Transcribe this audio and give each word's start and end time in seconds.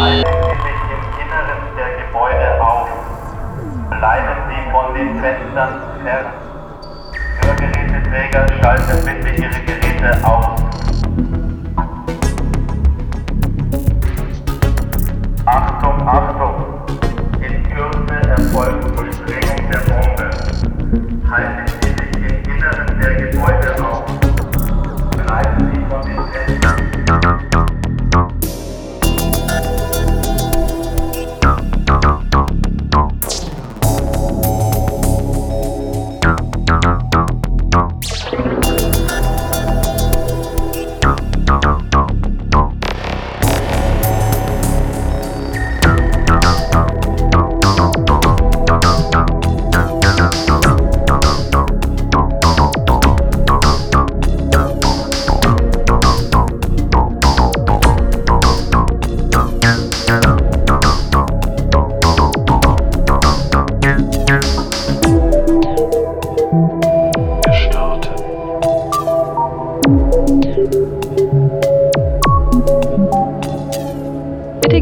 Halten 0.00 0.24
Sie 0.24 0.66
sich 0.66 0.80
im 0.96 1.02
Inneren 1.20 1.76
der 1.76 2.06
Gebäude 2.06 2.62
auf. 2.62 2.88
Bleiben 3.90 4.36
Sie 4.48 4.70
von 4.70 4.94
den 4.94 5.20
Fenstern 5.20 5.82
fern. 6.02 6.26
Hörgeräteträger 7.44 8.46
schalten 8.62 9.04
bitte 9.04 9.28
Ihre 9.28 9.60
Geräte 9.60 10.26
aus. 10.26 10.69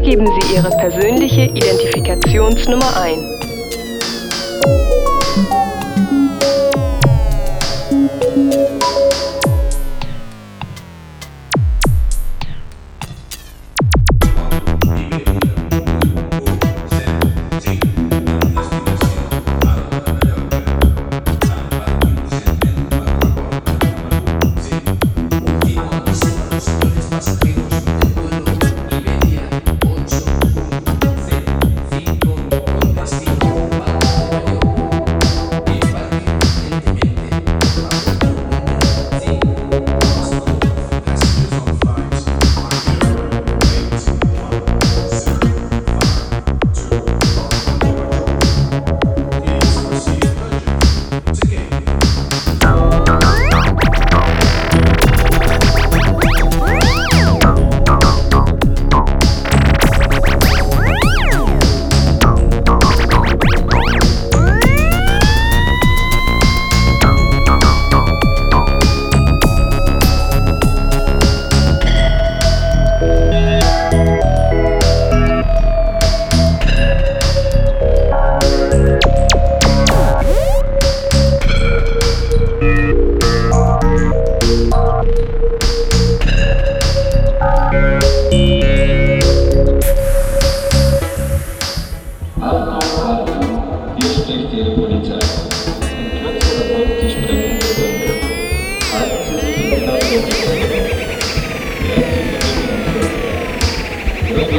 geben 0.09 0.25
Sie 0.25 0.55
Ihre 0.55 0.71
persönliche 0.71 1.43
Identifikationsnummer 1.43 2.99
ein. 2.99 3.39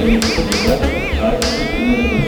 Thank 0.00 0.25
you. 2.14 2.20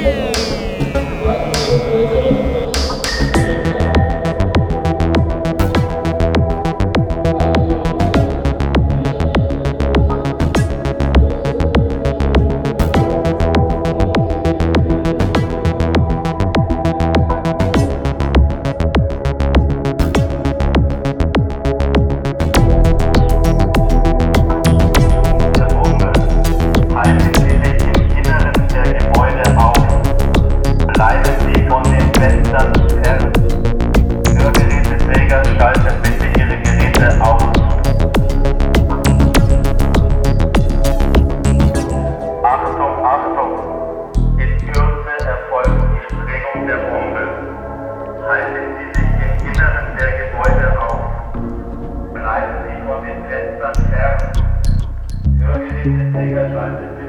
time. 56.62 57.01